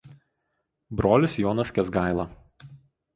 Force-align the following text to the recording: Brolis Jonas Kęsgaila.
Brolis 1.01 1.37
Jonas 1.39 1.71
Kęsgaila. 1.73 2.25